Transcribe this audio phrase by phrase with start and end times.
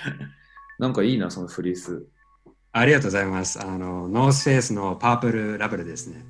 [0.78, 2.06] なんかいいな、そのフリース。
[2.72, 3.60] ありがとうございます。
[3.60, 6.24] あの、ノースフェイスのパープルラベルですね。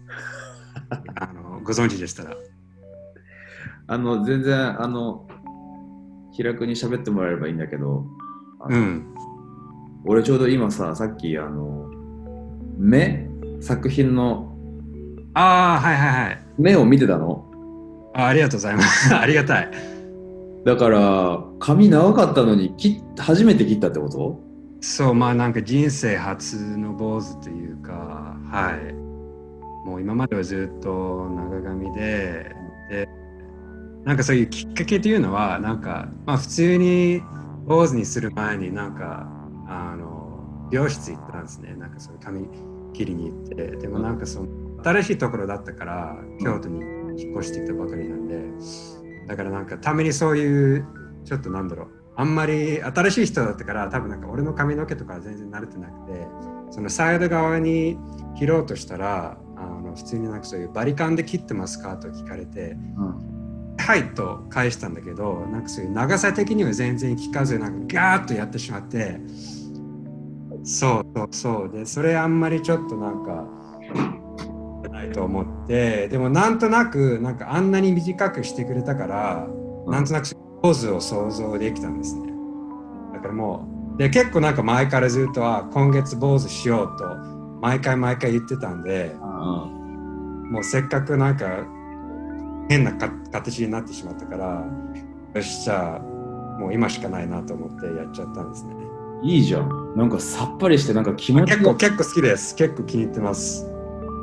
[1.18, 2.36] あのご存知でしたら。
[3.88, 5.26] あの、全然、あの、
[6.32, 8.06] 気楽に喋ってもらえればいいんだけど、
[8.68, 9.14] うん。
[10.04, 11.90] 俺ちょうど今さ、さっき、あの、
[12.78, 13.28] 目？
[13.60, 14.52] 作品の
[15.34, 16.42] ああ、はいはいはい。
[16.58, 17.44] 目を見てたの？
[18.14, 19.14] あありがとうございます。
[19.16, 19.70] ありがたい。
[20.66, 24.40] だから、髪長かったのに切初めて切ったってこと？
[24.80, 28.92] そう、まあなんか人生初の坊主というか、はい。
[29.86, 32.52] もう今まではずっと長髪で、
[32.90, 33.08] で、
[34.04, 37.22] なんかそういうきっかけというのは、なんか、まあ普通に
[37.64, 39.28] 坊主にする前になんか、
[39.68, 41.76] あの、美容室行ったんですね。
[41.76, 42.48] なんかそういう髪
[42.92, 44.48] 切りに行って、でもなんかその、
[44.82, 46.80] 新しいところだったから、京都に
[47.22, 48.42] 引っ越してきたばかりなんで、
[49.26, 50.86] だからなんかためにそういう、
[51.24, 56.26] ちょっとなんだろう、あんまり新しい人だったから多分なんか俺の髪の毛とか全然慣れてなくて
[56.70, 57.98] そのサイド側に
[58.38, 63.36] 切ろうとしたらあの普通になんかそういうバリカンで切ってますかと聞かれてうん。
[63.78, 69.20] はいと返したんだけどなんかそういう長さ的には全然聞かずなんかガーッとやってしまって
[70.64, 73.46] そうそうそうでそれあんまりちょっとなんか
[75.16, 79.46] と思ってでもなんとなくなんかあんなに短くしてくれたから、
[79.86, 79.90] うん。
[79.90, 80.28] なんとなく
[80.62, 82.30] ポーズを想像できたんですね。
[83.14, 87.16] だからもうで結構なんか前からずっとは今月坊主しようと
[87.62, 91.64] 毎回毎回言ってたんでもうせっかくなんか
[92.68, 94.64] 変なか形になってしまったから
[95.34, 95.98] よしじゃあ
[96.60, 98.74] もう今しかないなと思ってやっちゃったんですね。
[99.22, 99.94] いいじゃん。
[99.96, 101.56] なんかさっぱりして、なんか気持ちが。
[101.56, 102.54] 結構結構好きです。
[102.54, 103.75] 結構気に入ってます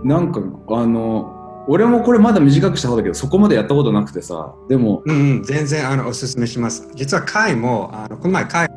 [0.04, 6.90] なんか、あの、俺もこれまだ短くした方だけど、そこまでやったことなくてさ、でも、うんうん全然あのおすすめします。
[6.94, 8.68] 実は会もあのこの前会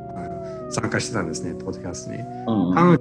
[0.70, 2.18] 参加してたんですねポッドキャストに。
[2.18, 3.00] うんうん。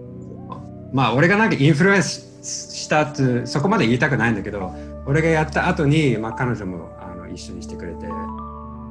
[0.91, 4.73] まあ俺がなんかインフルエンスしたってそこまで言いたくないんだけど
[5.05, 8.07] 俺がやった後にまあ彼女もあの一緒にしてくれて。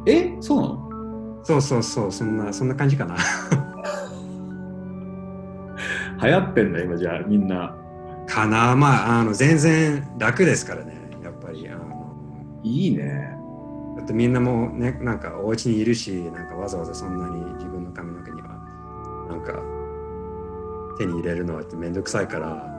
[0.06, 0.36] え？
[0.40, 1.40] そうなの？
[1.44, 3.16] そうそうそうそんなそんな感じかな。
[6.22, 7.74] 流行ってんだ、今じゃあ、みんな。
[8.26, 8.76] かな。
[8.76, 10.94] まああの全然楽ですからね。
[11.22, 11.94] やっぱりあの。
[12.62, 13.36] いいね。
[13.96, 18.48] だってみんなもねなんかお家にいるしなんかわざわざそんなに自分の髪の毛には
[19.28, 19.62] なんか
[20.98, 22.74] 手に入れるのはってめんどくさいから。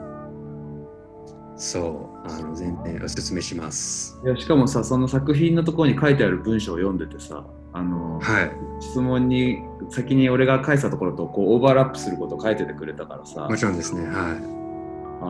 [1.58, 4.20] そうあの全然おすすめします。
[4.22, 8.52] いやしかもさ、その作品のところに書いてある文章を読んでてさ、あの、はい。
[8.82, 13.48] 質問に先に俺が返したところとこうオーバーラップすることを書いててくれたからさ。
[13.48, 14.06] もちろんですね。
[14.06, 14.65] はい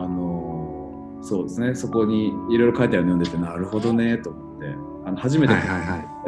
[0.03, 1.75] あのそうですね。
[1.75, 4.67] そこにいろいろ書いてあるの読んでてなるほどねと思って。
[5.05, 5.61] あの初めてだ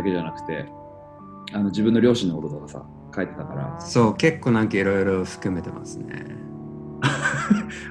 [0.04, 0.66] けじゃなくて、
[1.54, 2.86] あの自分の両親のこととかさ
[3.16, 3.80] 書いてたから。
[3.82, 6.26] そう結構なんかいろいろ含めてますね。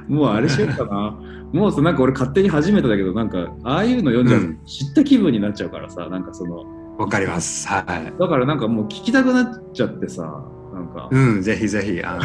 [0.09, 1.19] もうあれしようかな。
[1.53, 4.59] もうさなんか俺勝手に初めてだけどなんかああいうの読んじゃうとうん。
[4.65, 6.65] 知った気分になっちゃうからさなんかその
[6.99, 7.69] わかります。
[7.69, 8.13] はい。
[8.19, 10.43] だからなんかもう聞きたくなっちゃってさ
[10.75, 12.23] なんか、うんぜひぜひあの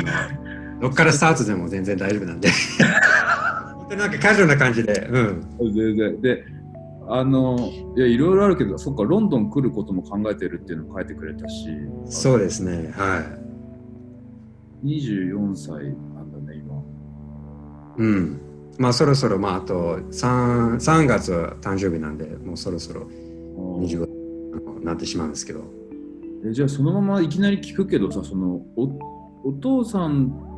[0.82, 2.50] どっからスタートでも全然大丈夫なんで
[3.96, 5.08] なんかカジュアルな感じで。
[5.12, 5.74] うん。
[5.74, 6.22] 全然。
[6.22, 6.46] で
[7.06, 7.58] あの
[7.98, 11.68] いやいろいろあるけどそっかロンドン来ることも考えてるっていうのも書いてくれたし。
[12.06, 12.94] そうですね。
[12.96, 13.20] は
[14.84, 14.88] い。
[15.02, 15.70] 24歳
[16.16, 16.84] なんだね今。
[17.98, 18.42] うん。
[18.78, 24.08] まあそろそろ、まああと 3, 3月は誕生日なんで、もうそろそろ25
[24.80, 25.62] になってしまうんですけど。
[26.46, 28.90] えじゃあそのままいきなり聞くけどさそのお
[29.46, 30.53] お父さん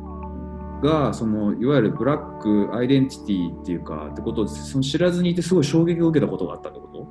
[0.82, 7.06] がそのいわゆるブラックアイデンティティっていうかってことをその知らずにいてすごい衝撃を受けたことがあったってこと？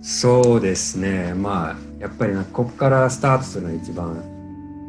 [0.00, 1.34] そうですね。
[1.34, 4.22] まあやっぱりなここからスタートするのが一番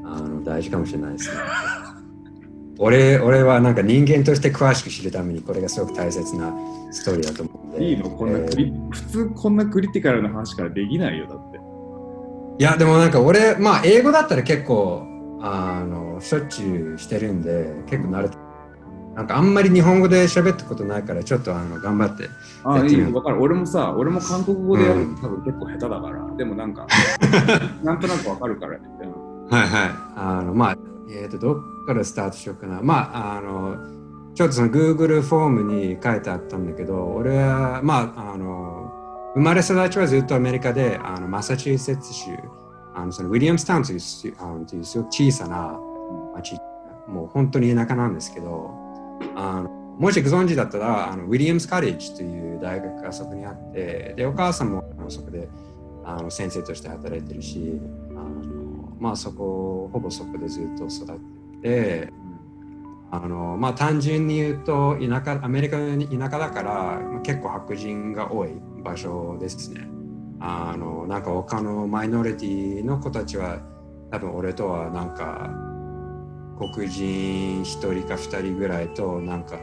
[0.06, 1.36] あの大事かもしれないですね。
[2.81, 6.53] 俺俺はなんか人間として詳しく知るためにこれがすごく大切な
[6.91, 7.90] ストーリーだと思うんで。
[7.90, 8.09] いいの？
[8.09, 11.59] こんなクリ、普通こんなクリティカルな話からできないよだって
[12.59, 15.05] いやでもなんか俺まあ英語だったら結構
[15.41, 18.38] あのしょっちゅうしてるんで結構慣れて
[19.16, 22.30] なんかあんまり日本語で喋ったことないからちょっとあの頑張って
[22.64, 23.41] あいい分かる。
[23.41, 25.16] 俺もさ俺も韓国語でやるうん。
[25.16, 26.88] と多分結構下手だから、でもなんか
[27.84, 28.78] なんとなく分かるから。
[28.78, 28.80] ね
[29.50, 29.90] はいはい。
[30.16, 30.78] あのまあ
[31.09, 31.58] えー、とどっ
[31.88, 32.80] からスタートしようかな。
[32.82, 33.76] まああの
[34.36, 38.94] ちょっとその Google フォームに書いてあったんだけど俺はまああの
[39.34, 42.32] 生まれ育ちはずっとアメリカであのマサチューセッツ州
[43.01, 43.99] あのそのウィリアムスタウンという
[44.40, 45.79] あのというすごく小さな
[46.35, 46.57] 町。
[47.09, 48.72] もう本当に田舎なんですけど
[49.35, 55.49] あのもしご存知だったらあのウィリアムスカレッジという大学がそこにあってでお母さんもあのそこで
[56.05, 57.79] あの先生として働いてるし
[58.11, 61.19] あのまあそこほぼそこでずっと育っ
[61.61, 62.13] てて
[63.11, 68.52] あのまあ単純に言うと田舎アメリカの田舎だから結構白人が多い
[68.84, 69.98] 場所ですね。
[70.40, 73.59] あのなんか他のマイノリティの子たちは
[74.12, 75.50] 多分俺とはなんか
[76.58, 79.58] 黒人1人か2人ぐらいとなんか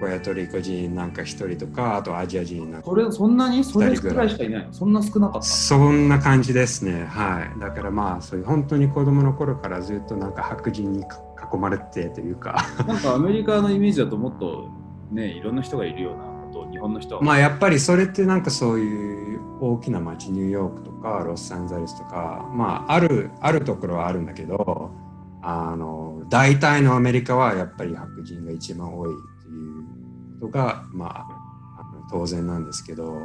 [0.00, 1.24] ポエトリコ人なんか1
[1.56, 7.04] 人とかあとアジア人なんかそれそんなにそれぐらいしかいないそんな少なかったそんな感じですね。
[7.04, 7.60] はい。
[7.60, 12.66] だからまあそういう本当に子供の頃からずっとなんか白人に囲まれてというか。
[12.86, 14.68] なんかアメリカのイメージだともっと
[15.12, 17.22] ねいろんな人がいるようなこと日本の人は。
[17.22, 24.90] まあやっぱりそれってなんかそういう大きな街ニューヨークとかロスサンゼルスとかまああるあるところはあるんだけど
[25.42, 31.44] あの大体のアメリカはやっぱり白人が一番多いっていうことがまあ
[32.10, 33.18] 当然なんですけど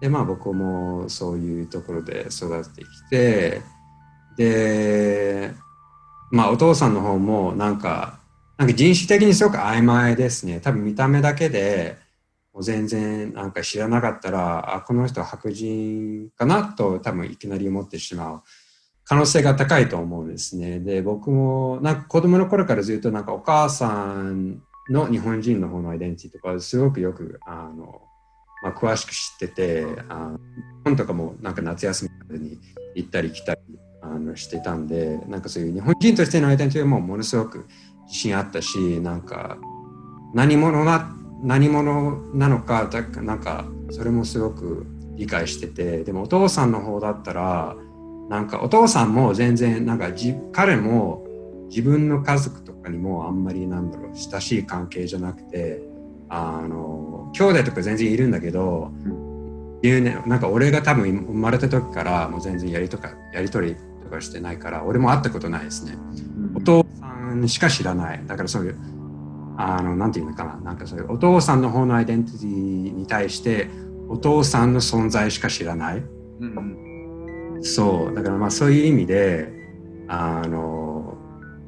[0.00, 3.62] でまあ僕もそういうところで育ってきて
[4.36, 5.54] で
[6.30, 8.18] まあお父さんの方もなんか
[8.56, 10.60] なんか人種的にすごく曖昧ですね。
[10.60, 11.96] 多分見た目だけで
[12.62, 18.42] 全然なんか知らなかったらあこの人は白人かなと多分いきなり思ってしまう。
[19.04, 20.80] 可能性が高いと思うんですね。
[20.80, 28.02] で僕もなんか子供の頃からずっとなんかお母さんの日本人の方のアイデンティティとかすごくよくあの、
[28.62, 30.36] まあ、詳しく知っててあ
[30.84, 32.58] 本とかもなんか夏休みに
[32.96, 33.60] 行ったり来たり
[34.02, 37.66] あのしてたんでなんかそういう日本人としてのアイデンティティもものすごく
[38.06, 39.58] 自信あったしなんか
[40.34, 44.86] 何者な何者なのかだなんかそれもすごく
[45.16, 47.76] 理解しててでもお父さんの方だったら
[48.28, 51.24] なんかお父さんも全然なんかじ彼も
[51.68, 55.82] 自分の家族とかにもあんまりなんだろう親しい関係じゃなくて
[56.28, 58.92] あの兄弟とか全然いるんだけど、
[59.82, 65.96] いうね、なんか俺が多分生まれた時からもう全然やりとかやり取りとかしてないから俺も会ったことないですね。
[66.54, 68.78] お父さんしか知らないだからそういう
[69.60, 70.56] あのなんていうのかな。
[70.62, 72.48] なんかそういうお父さんの方のアイデンティティ
[72.94, 73.68] に対して
[74.08, 76.04] お父さんの存在しか知らない。
[76.40, 78.14] うんそう。
[78.14, 79.52] だからまあそういう意味で
[80.06, 81.18] あの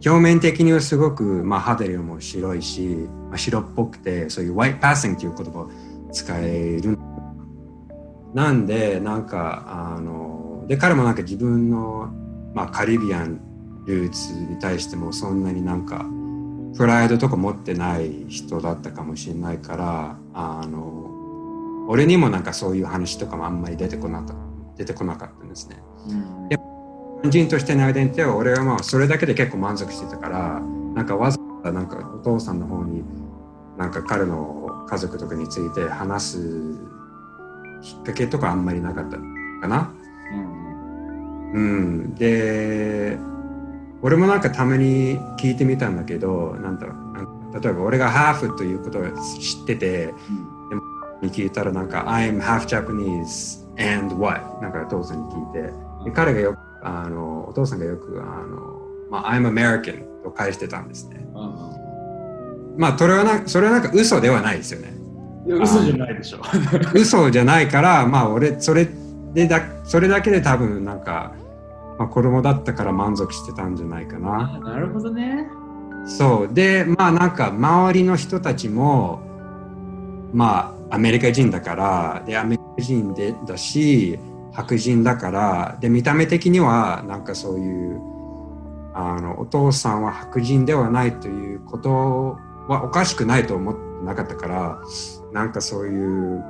[0.07, 5.71] 表面的にはすごく、まあ、肌色も白いし、まあ、白っぽくてそういう white passing という言葉を
[6.13, 6.97] 使える。
[8.33, 12.09] なんでなんかあので彼もなんか自分の、
[12.55, 13.41] まあ、カリビアン
[13.87, 16.07] ルーツに対してもそんなになんか
[16.77, 24.35] プライドとか持ってない人だったかもしれないからあの俺にもなんかそういう話とかもあんまり出てこなかった
[24.77, 25.83] 出てこなかったんですね。
[26.09, 26.57] うん日
[27.23, 30.61] 本人としてのアイデンティティは俺はまあそれだけで結構満足してたから
[30.95, 33.05] なんかわざわざなんかお父さんの方に
[33.77, 36.79] なんか彼の家族とかについて話す
[37.83, 39.93] きっかけとかあんまりなかったかな。
[41.53, 43.19] うん、で
[44.02, 49.02] 俺もなんかたまに聞いてみたんだけどなんだろう例えば俺がハーフということを
[49.38, 50.14] 知ってて
[51.23, 54.41] に聞いたらなんか I'm half Japanese and what?
[54.62, 55.91] なんかお父さんに聞いて。
[56.05, 58.81] で彼がよくあのお父さんがよくあの、
[59.11, 61.26] まあ、I'm American と返してたんですね。
[62.76, 64.94] まあそれはなそれはなんか嘘ではないですよね。
[65.47, 66.41] いや嘘じゃないでしょ。
[66.94, 68.88] 嘘じゃないからまあ俺それ
[69.35, 71.35] でだそれだけで多分なんか、
[72.00, 74.54] まあ、子供だったから満足してたんじゃないかな。
[74.54, 75.47] あなるほどね。
[76.07, 76.54] そう。
[76.54, 79.21] でまあなんか周りの人たちも
[80.33, 84.19] まあアメリカ人だからでアメリカ人でだし
[84.50, 88.00] 白人だからで見た目的にはなんかそういう
[88.95, 94.80] あのお父さんは白人ではないということはおかしくないと思ってなかったから
[95.35, 96.42] なんかそういう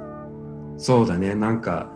[0.79, 1.35] そうだね。
[1.35, 1.91] なんか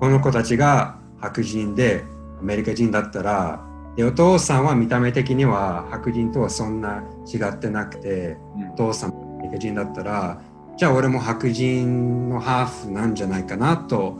[0.00, 2.06] この子たちが白人で
[2.40, 3.64] アメリカ人だったら
[3.96, 8.36] でお父さんは見た目的には白人とはそんな違ってなくて
[8.74, 10.40] お父さんもアメリカ人だったら
[10.76, 14.18] じゃあ俺も白人のハーフなんじゃないかなと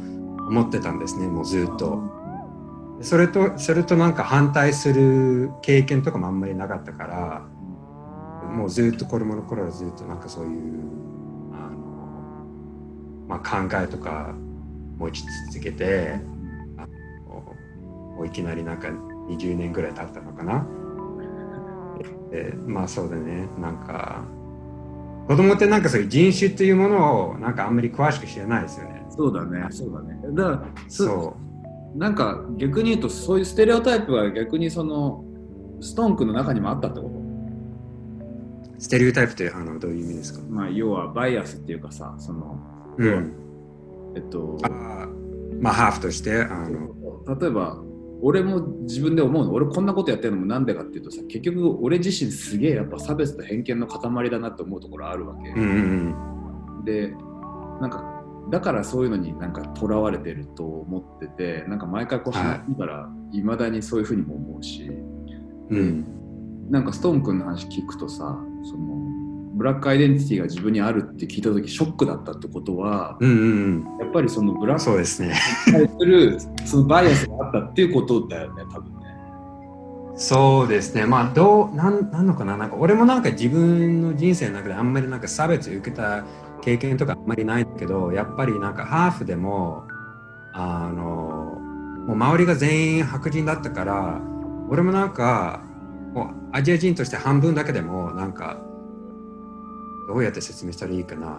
[0.48, 2.18] 思ってたんですねもうずっと。
[3.00, 7.46] それとそれとなんか反対する経験とかもあんまりなかったから
[8.48, 10.50] もうずっと子供の頃はずっとなんかそういう
[11.52, 11.76] あの、
[13.28, 14.34] まあ、考えとか
[14.98, 15.22] 持ち
[15.52, 16.18] 続けて
[18.18, 18.88] もういきなりなんか
[19.28, 20.66] 20年ぐらい経ったのかな。
[22.30, 24.22] でまあそうだねなんか
[25.28, 29.02] 子供ってなんかそういう人種っていうものをなんかあんまり詳しく知らないですよね。
[29.10, 29.66] そうだね。
[29.70, 30.18] そうだね。
[30.34, 31.36] だからそそ
[31.94, 35.24] うなんか逆に言うとそういうステレオタイプは逆にその
[35.80, 37.18] ストーンクの中にもあったってこと？
[38.78, 42.58] ステレオタイプってあのどういう意味ですか、まあ要はバイアスっていうかさその
[42.96, 43.32] うん、
[44.16, 46.94] えっとあーまあハーフとしてあの
[47.40, 47.78] 例えば
[48.20, 49.52] 俺も自分で思うの。
[49.52, 55.64] 俺こんなことやってるのもなんでかっていうとさ結局俺自身すげえやっぱ差別と偏見の塊だなって思うところあるわけ、うんう
[56.82, 57.14] んで
[57.80, 64.90] なんかだからそういうのになんかとらわれてると思っててなんか毎回こう話聞いたらいまだにそういうふうにも思うし。
[65.70, 65.78] うん。
[65.78, 66.18] うん
[66.70, 68.97] なんかストーン君の話聞くとさその
[69.58, 75.34] ブラックアイデンティティが自分にあるって聞いた時ショックだったってことはうんうんやっぱりそのブラックそうですね。
[75.66, 79.08] に対するそのバイアスがあったっていうことだよね多分ね。
[80.20, 81.06] そうですね。
[81.06, 82.56] まあ、どう、なん、なんのかな？
[82.56, 86.24] なんか、俺もなんか自分の人生の中であんまりなんか差別受けた
[86.60, 89.84] 経験とかあんまりないけど、やっぱりなんかハーフでも、
[90.52, 91.60] あの、
[92.04, 94.20] もう周りが全員白人だったから、
[94.68, 95.62] 俺もなんか、
[96.12, 98.58] もうアジア人として半分だけでも、なんか、
[100.08, 101.38] どうやって説明したらいいかな。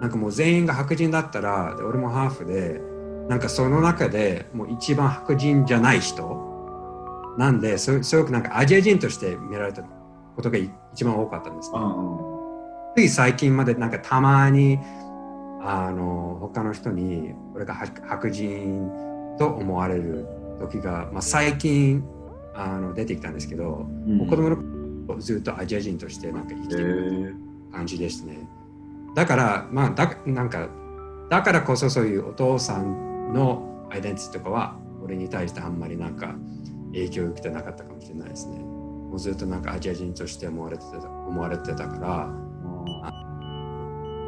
[0.00, 2.80] なんかもう全員が白人だったら、で俺もハーフで、
[3.28, 11.78] なんかその中でもう一番白人じゃない人、なんで、すすごくなんかアジア人として見られたことがい一番多かったんですね。
[12.96, 14.78] つい最近までなんかたまに
[15.62, 18.90] あの他の人に俺が白白人
[19.38, 20.26] と思われる
[20.58, 22.04] 時が、まあ、最近
[22.54, 24.26] あの出てきたんですけど、うん。
[24.26, 24.56] 子供の
[25.06, 27.36] 頃ずっとアジア人としてなんか生きてる
[27.78, 28.48] 感じですね。
[29.14, 30.68] だから、まあ、だなんか
[31.30, 36.34] だからこそそういうお父さんのアイデンティティとかは俺に対してあんまりなんか
[36.92, 38.58] 影響を受けてなかったかもしれないですね。
[38.58, 42.34] もうずっとなんかアジア人として思われてた思われてたから、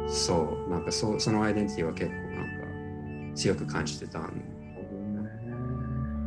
[0.07, 4.31] そう、なんかそうそのアイデンティティは結構なんか強く感じてたん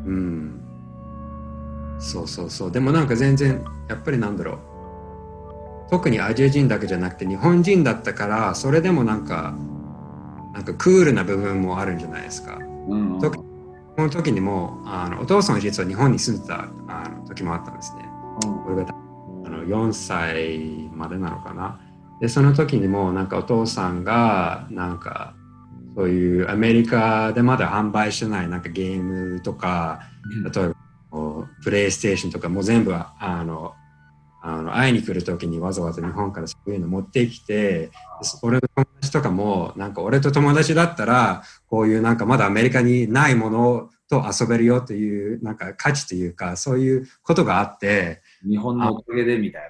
[0.07, 0.61] うん。
[1.99, 2.73] そうそうそう。
[2.73, 4.74] でもなんか全然、やっぱりなんだろう。
[5.95, 9.55] 特にアジア人だけじゃなくて日本人だったから、それでもなんか、
[10.53, 12.59] なんかクールな部分もあるんじゃないですか。
[12.89, 13.45] うん特に
[13.95, 18.09] この時にもあのお父さんは実は日本に住んでたあの時もあったんですね。
[18.67, 18.93] 俺が
[19.45, 21.79] あの4歳までなのかな。
[22.21, 25.37] で、その時にもなんかお父さんがなんか
[25.95, 30.01] そういうアメリカでまだ販売してないなんかゲームとか、
[30.53, 30.69] 例え
[31.13, 33.75] ばプレイステーションとかもう全部あの
[34.47, 37.91] あの会いに来る時にわざわざ日本からそういうの持ってきて
[38.43, 49.69] 俺の友達とかもなんか俺と友達だったらこういうなんかまだアメリカにないものと遊べるよというなんか価値というかそういうことがあって日本のおかげでみたいな。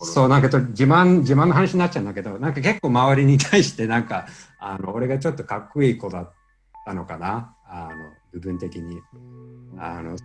[0.00, 4.26] そうなんかと自慢自慢の話になっちゃうんだけどなんか結構周りに対してなんか
[4.58, 6.32] あの俺がちょっとかっこいい子だっ
[6.86, 7.90] たのかなあの
[8.32, 9.02] 部分的に
[9.78, 10.16] あの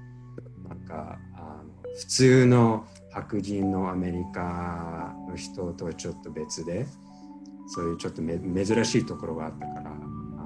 [0.70, 6.86] なんかあの普通の白人のアメリカの人とはちょっと別で
[7.68, 9.92] そういうちょっとめ珍しいところがあったから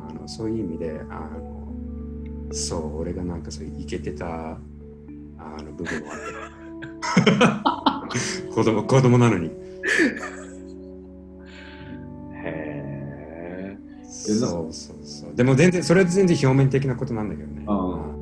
[0.10, 1.67] あのそういう意味であの
[2.51, 4.57] そう俺がなんかそういうイケてたあ
[5.63, 6.15] の部分はあ
[8.07, 8.25] って。
[8.53, 9.48] 子供子供なのに。
[9.48, 9.51] へ
[12.45, 13.77] え。
[14.03, 15.36] そうそうそう。
[15.36, 17.63] でも全然それは全然表面的なことなんだけどね。
[17.67, 18.14] ああ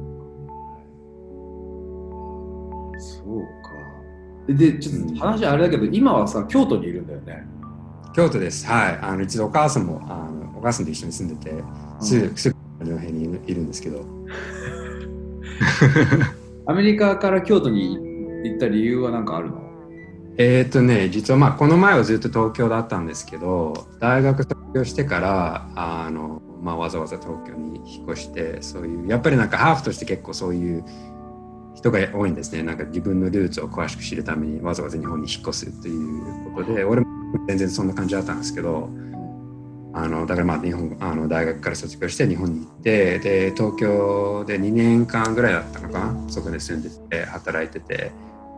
[4.48, 7.48] で、ちょっと話あれだけど、今はさ、京都にいるんだよね。
[8.14, 8.66] 京都です。
[8.68, 9.00] はい。
[9.02, 11.64] あの一度お母さんもあのお母さんと一緒に住んでて
[12.00, 14.06] すぐすぐの辺にいるいるんですけど。
[16.68, 17.98] アメリカから京都に
[18.44, 19.62] 行った理由は何かあるの？
[20.38, 30.84] えーっとね実はまあこの前はずっと東京だったんですけど大学卒業してからあの、まあ、わざわざ東京に引っ越してそういうやっぱりなんかハーフとして結構そういう
[31.76, 32.64] 人が多いんですね。
[32.64, 37.08] なんか自分のルーツを詳しく知るためにわざわざ日本に引っ越すということで俺も
[37.48, 38.90] 全然そんな感じだったんですけど
[39.94, 48.12] あのだからまあ日本あの大学から卒業して日本に行ってで東京で2年間ぐらいだったのかなそこで住んでて働いてて。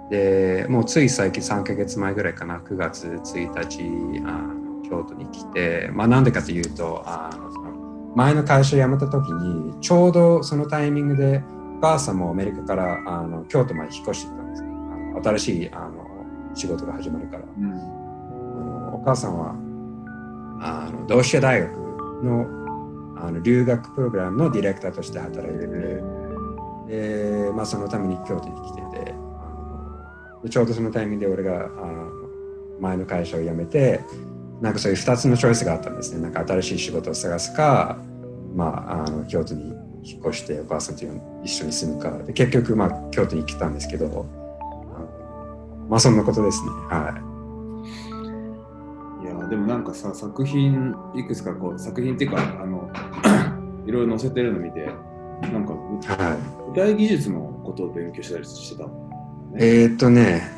[0.10, 11.44] でもうつい最近3ヶ月前ぐらいかな9月1日あの京都に来てまあなんでかというとあのその前の会社辞めた時にちょうどそのタイミングで
[11.78, 14.62] お母さんもアメリカからあの京都まで引っ越してきたんです。
[14.64, 16.06] ねあの新しいあの
[16.54, 17.44] 仕事が始まるから。
[17.44, 17.72] うん。
[17.72, 17.76] あ
[18.92, 19.56] のお母さんは
[20.62, 21.72] あの同志社大学
[22.24, 22.66] の
[23.18, 26.04] あの留学プログラムのディレクターとして働いてて、
[26.88, 32.12] でまあ、そのために京都に来ててあのでちょうどそのタイミングで俺があの
[32.80, 34.02] 前の会社を辞めて
[34.62, 36.22] なんかそういう2つのチョイスがあったんですね。
[36.22, 37.98] なんか新しい仕事を探すか、
[38.54, 39.74] まあ、あの京都に
[40.06, 41.04] 引っ越してお母さんと
[41.44, 44.26] 一緒に住むかで結局、まあ、京都に来たんですけど
[45.90, 47.20] まあそんなことですねは
[49.22, 52.90] いいやでもなんかさ作品いくつかこう作品っていうかあの
[53.88, 54.90] いろいろ載せてるの見て
[55.42, 58.90] なんかはい舞台技術のこことを勉強したりしてた
[59.58, 60.52] えー、っとね、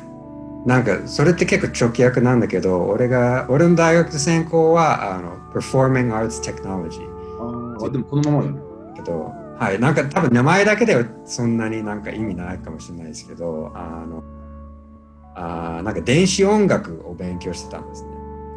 [0.66, 7.06] なんかそれって結構直訳なんだけど、俺が、俺の大学の専攻は、あの、Performing Arts Technology。
[7.80, 8.58] ああ、でもこのままだね。
[8.96, 14.22] けど、はい、なんか多分名前だけではそんなになんか意味ないかもしれないですけど、あの、
[15.34, 18.10] あなんか電子音楽を勉強してたんですね、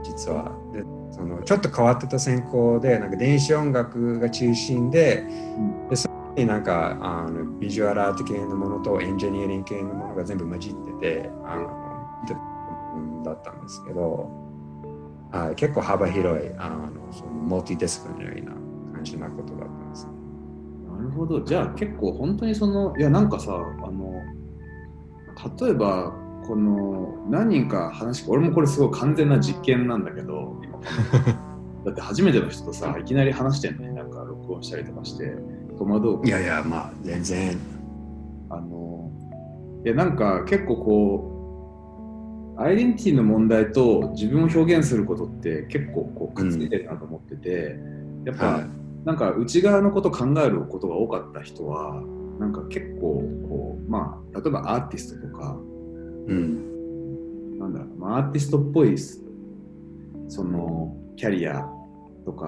[0.03, 0.51] 実は。
[0.74, 5.25] でそのちょっと変わってた専攻で、なんか電子音楽が中心で、
[5.89, 11.81] でそこになんかあのビジュアルアート系のものとエンジニアリング系のものが全部混じってて、あの
[13.24, 14.29] だったんですけど、
[15.31, 18.51] はい、結構幅広いあのその multidisciplinary な
[18.93, 19.60] 感じなことだったんですね。
[19.60, 19.60] な
[21.01, 21.41] るほど。
[21.41, 24.22] じゃあ結構本当にその、いやなんかさ、あの、
[25.60, 26.13] 例えば、
[26.46, 30.58] この何人か話俺もこれすごい完全な実験なんだけど
[31.86, 35.36] だって初めての人とさいきなり話してんのになんか録音したりとかして
[35.77, 36.27] 戸惑う。
[36.27, 37.58] いやいやまあ全然。
[38.50, 39.10] あの
[39.86, 47.79] いやなんか結構こうアイデンティティの問題と自分を表現することって結構こうくっついてるなと思ってて、
[48.20, 48.65] うん、やっぱ、はい、
[49.05, 52.01] なんか内側のこと考えることが多かった人は
[52.39, 55.58] なんか結構こうまあ例えばアーティストとか
[56.27, 58.96] うん、なんだろう、まあ、アーティストっぽい
[60.27, 61.67] そのキャリア
[62.25, 62.48] とか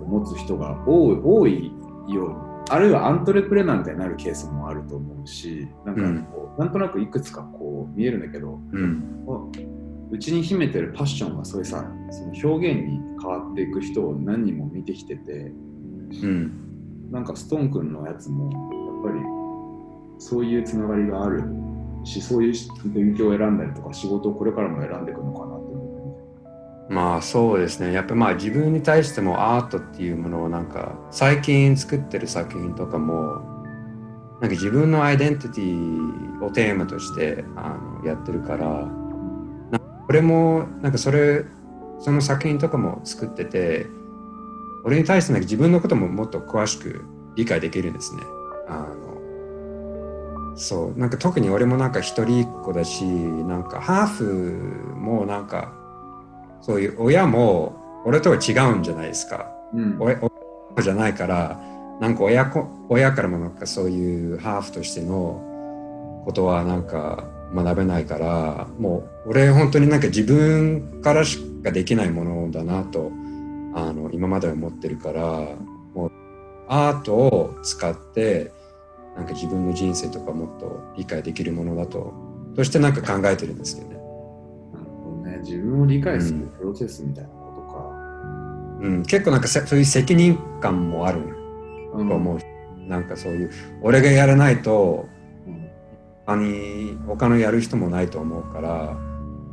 [0.00, 1.72] を持つ人が多い,、多い
[2.14, 2.34] ように
[2.68, 9.26] あるいはアントレプレナーみたいになるケースもあると思うしなんかこう、うん、なんとなくいくつかこう見えるんだけど、うん、
[10.10, 15.52] うちに秘めてるパッションがそういうさその表現に変わっていく人を何人も見てきてて、
[16.22, 19.24] うん、なんかストーン君のやつもやっぱり
[20.18, 21.44] そういうつながりがある
[22.04, 22.54] しそういう
[22.86, 26.14] 勉強を選んだりとか仕事をこれからも選んでいくのかなって思
[26.86, 27.92] ってまあそうですね。
[27.92, 33.40] やっぱまあ自分に対してもアートっていうものをなんか最近作ってる作品とかも
[34.40, 38.88] なんか自分のアイデンティティをテーマとしてあのやってるから
[40.06, 41.44] これもなんかそれ
[42.00, 43.86] その作品とかも作ってて
[44.84, 47.04] 俺に対してなんか自分のことももっと詳しく
[47.36, 48.22] 理解できるんですね。
[48.68, 54.24] あのそうなんか特に俺もなんか一人っ子だしなんかハーフ
[54.96, 55.72] もなんか
[56.60, 60.20] そういう親も俺とは違うんじゃないですか、うん、親
[60.82, 61.58] じゃないから
[62.00, 73.10] なんか親子親からもなんかそういうハーフとしてのことはなんか学べないからもう俺本当になんか自分からしかできないものだなと
[73.74, 75.22] あの今までは思ってるから
[75.94, 76.12] もう
[76.68, 78.52] アートを使って
[79.16, 82.12] なんか自分の人生とかもっと理解できるものだと
[82.54, 83.94] としてなんか考えてるんですけどね。
[83.94, 87.78] なるほどね自分を理解するプロセスみたいなことか。
[88.80, 91.22] うん、うん、結構なんかそういう責任感もある
[91.92, 92.38] と思う、
[92.76, 93.50] うん、なんかそういう
[93.82, 95.06] 俺がやらないと
[96.26, 98.96] 他に他のやる人もないと思うから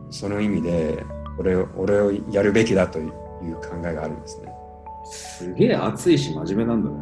[0.09, 1.03] その意味で
[1.37, 3.13] 俺を俺をやるべきだという
[3.55, 4.51] 考えがあるんですね。
[5.05, 6.97] すげえ熱いし真面目なんだね。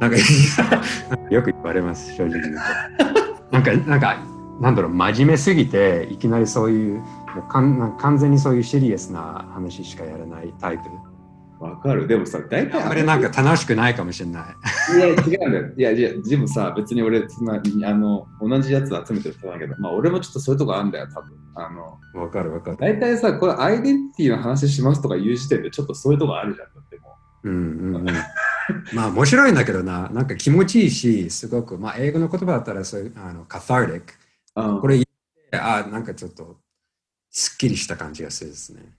[0.00, 0.16] なんか
[1.30, 2.60] よく言われます、正直言うと。
[3.50, 4.16] なんか、なんか、
[4.60, 7.04] なんだろう、真面目すぎて、いきなりそういう、も
[7.46, 10.84] うかん完全にそういうシリアスな話しかやらないタイプ。
[11.60, 12.06] わかる。
[12.06, 12.82] でもさ、大体。
[12.82, 14.96] あれなんか楽しくないかもしれない。
[14.96, 15.72] いや、違うんだよ。
[15.76, 17.54] いや、いや、でもさ、別に俺、そんな、
[17.88, 21.32] あの、同じやつ集めてる人だけど、まあ、俺もちょっとそういうとこあるんだよ、多分。
[21.56, 22.76] あの、わかるわかる。
[22.76, 27.08] 大体さ、これアイデンティティの話しますとか言う時点で、ちょっとそういうとこあるじゃん、だっても
[27.42, 27.50] う。
[27.50, 28.16] うんうんうん。
[28.94, 34.80] まあ面白いんだけどな、なんか気持ちいいし、すごく、まあ英語の言葉だったらそういう、あの、カターティック。
[34.80, 35.02] これ、
[35.52, 36.58] あなんかちょっと、
[37.30, 38.94] すっきりした感じがするですね。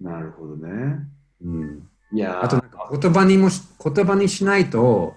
[0.00, 0.98] なるほどね。
[1.44, 1.88] うん。
[2.12, 5.14] いやあとなんか言葉にも、言葉にしないと、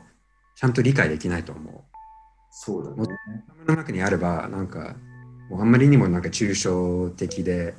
[0.55, 1.73] ちゃんと理解できないと思う。
[2.51, 3.07] そうだね。
[3.65, 4.95] 頭の中にあれば、なんか、
[5.49, 7.75] もうあんまりにもなんか抽象的で、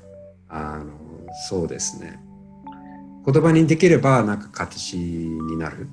[0.48, 0.92] あの、
[1.48, 2.18] そうですね。
[3.25, 5.88] 言葉にできれば、なんか形になる。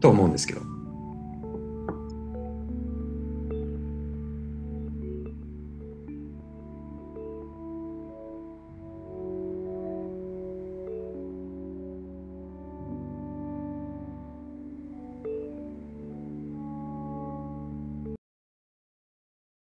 [0.00, 0.62] と思うんですけど。